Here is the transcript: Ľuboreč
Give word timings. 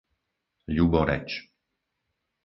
Ľuboreč 0.75 1.29